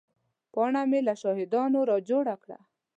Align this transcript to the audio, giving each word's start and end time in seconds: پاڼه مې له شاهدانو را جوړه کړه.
پاڼه 0.53 0.81
مې 0.89 0.99
له 1.07 1.13
شاهدانو 1.21 1.79
را 1.89 1.97
جوړه 2.09 2.35
کړه. 2.43 2.57